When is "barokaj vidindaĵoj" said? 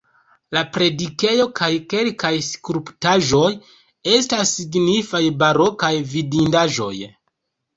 5.45-6.93